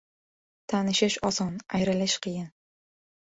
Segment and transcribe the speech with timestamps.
[0.71, 2.49] •Tanishish oson, ayrilish qiyin.